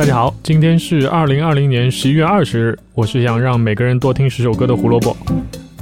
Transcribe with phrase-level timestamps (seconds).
[0.00, 5.14] 大家好，今天是二零二零年十一月二十日，我是想让每个人多听十首歌的胡萝卜。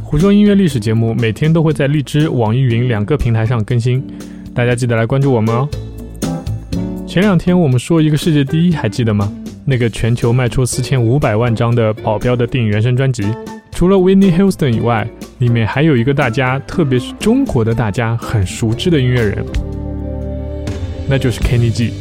[0.02, 4.02] 胡说音乐历史节目每天都会在荔枝、网易云两个平台上更新，
[4.52, 5.68] 大家记得来关注我们哦。
[7.06, 9.32] 前两天我们说一个世界第一，还记得吗？
[9.64, 13.22] 那个全球卖出四千五百万张的保镖的电影原声专辑，
[13.70, 15.08] 除了 w i n n i e Houston 以外，
[15.38, 19.44] 里面还有一个大家，特别是中国的大家很熟知的音乐人，
[21.08, 21.92] 那就是 Kenny G。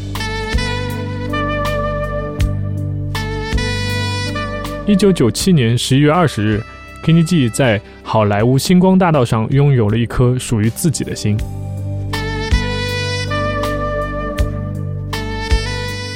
[4.87, 6.63] 一九九七年十一月二十日
[7.03, 11.37] ，Kenny G 在好莱坞星光大道上拥有了一颗属于自己的心。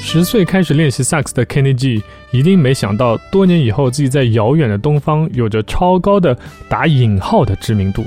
[0.01, 6.37] 十岁开始练习萨克斯的 Kenny G 一定没想到，多年以后自己在遥远的东方有着超高的
[6.69, 8.05] 打引号的知名度。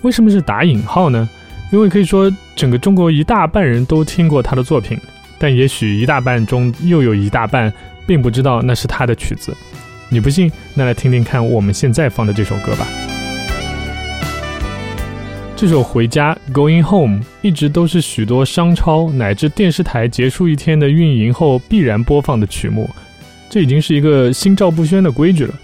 [0.00, 1.28] 为什么是打引号呢？
[1.70, 4.98] 因为可以说整个中国一大半人都听过他的作品，
[5.38, 7.70] 但也许一大半中又有一大半
[8.06, 9.54] 并不知道那是他的曲子。
[10.12, 10.50] 你不信？
[10.74, 12.84] 那来听听看我们现在放的这首歌吧。
[15.54, 22.90] 这首《回家》（Going Home） 一直都是许多商超乃至电视台结束一天的运营后必然播放的曲目，
[23.48, 25.54] 这已经是一个心照不宣的规矩了。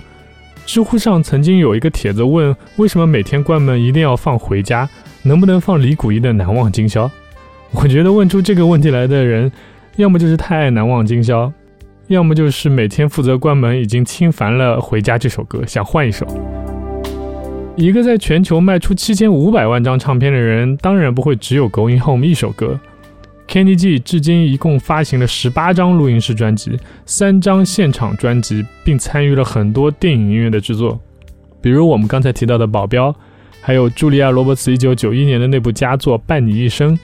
[0.64, 4.86] 知乎上曾经有一个帖子问：为什么每天关门一定要放《回家》？
[5.22, 7.06] 能不能放李谷一的《难忘今宵》？
[7.72, 9.50] 我觉得问出这个问题来的人，
[9.97, 11.47] 要么就是太爱《难忘今宵》。
[12.09, 16.25] 要么就是每天负责关门，已经听烦了《回家》这首歌，想换一首。
[17.75, 22.79] 一个在全球卖出七千五百万张唱片的人，当然不会只有《Going Home》一首歌。
[23.48, 31.01] Kenny G 至今一共发行了十八张录音室专辑，三张现场专辑，并参与了很多电影音乐的制作，
[31.61, 33.11] 比如我们刚才提到的《保镖》，
[33.61, 36.97] 还有茱莉亚·罗伯茨一九九一年的那部佳作《伴你一生》，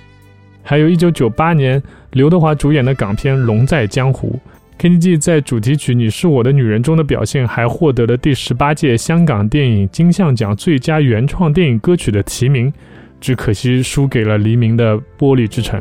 [0.62, 4.38] 还有一九九八年刘德华主演的港片《龙在江湖》。
[4.82, 12.72] Kenny G 在主题曲《你是我的女人》中的表现，还获得了第十八届香港电影金像奖最佳原创电影歌曲的提名，
[13.20, 15.80] 只可惜输给了黎明的《玻璃之城》。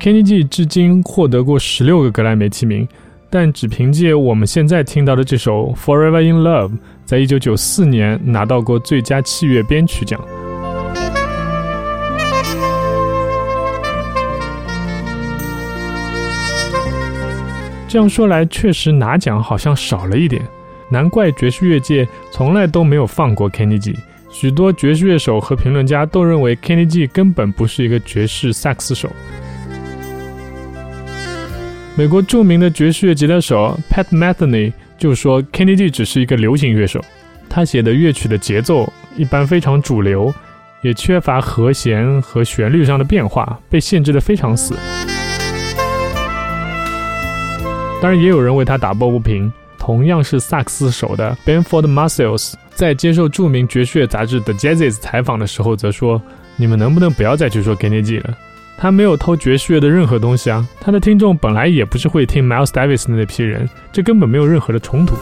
[0.00, 2.88] Kenny G 至今获得过十六个格莱美提名，
[3.28, 6.70] 但只凭借我们现在听到的这首《Forever in Love》，
[7.04, 10.18] 在一九九四年拿到过最佳器乐编曲奖。
[17.90, 20.40] 这样说来，确实拿奖好像少了一点，
[20.90, 23.98] 难怪爵士乐界从来都没有放过 Kenny G。
[24.30, 29.10] 许多爵士乐手和评论家都认为 Kenny G 根本不是一个爵士萨克斯手。
[31.96, 37.04] 美国著名的爵士乐吉他手 Pat Metheny 就说，Kenny G 只是一个流行乐手，
[37.48, 40.32] 他写的乐曲的节奏一般非常主流，
[40.82, 44.76] 也缺乏和弦和旋律上的变化，被限制的非常死。
[48.00, 49.52] 当然，也有人为他打抱不平。
[49.78, 56.20] 同样是萨克斯手的 Benford Marsalis 在接受著名爵士乐杂志 The Jazzes 采访的时候，则说
[56.56, 58.36] ：“你们能不能不要再去说 Kenny G 了？
[58.76, 60.66] 他没有偷爵士乐的任何东西啊！
[60.80, 65.14] 他的听众本来也不是会听 Miles Davis 的那批人，这根本没有任何的冲突。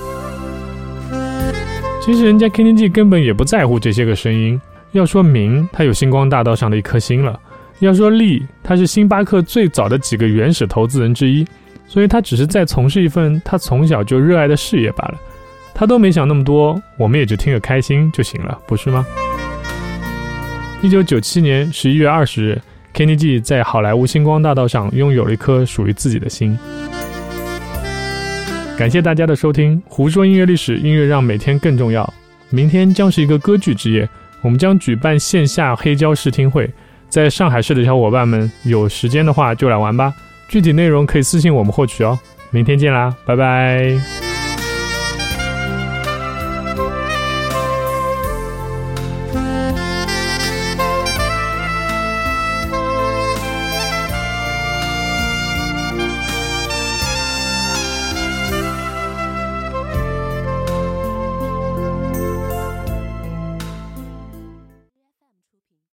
[2.01, 4.61] 其实人家 Kenny G 根本也不在乎这些个声音。
[4.93, 7.39] 要说名，他有星光大道上的一颗星了；
[7.79, 11.47] 要说利，他是星巴克最早的几个原始投资人之一。”
[11.89, 15.15] 所以他只是在从事一份他从小就热爱的事业罢了，
[15.75, 19.07] 他都没想那么多，我们也就听个开心就行了，不是吗？
[20.83, 22.63] 一九九七年十一月二十日
[22.95, 26.57] ，Kenny G 在好莱坞星光大道上拥有了一颗属于自己的心。
[28.77, 32.09] 感谢大家的收听，胡说音乐历史，音乐让每天更重要。
[32.51, 34.09] 明天将是一个歌剧之夜，
[34.41, 36.71] 我们将举办线下黑胶试听会，
[37.09, 40.15] 在上海市的小伙伴们有时间的话就来玩吧。
[40.49, 42.19] 具体内容可以私信我们获取哦。
[42.51, 44.28] 明天见啦，拜拜。